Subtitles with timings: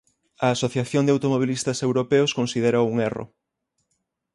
[0.45, 3.25] A Asociación de Automobilistas Europeos considérao un erro.